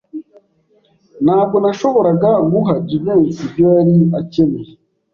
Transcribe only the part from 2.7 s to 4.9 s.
Jivency ibyo yari akeneye.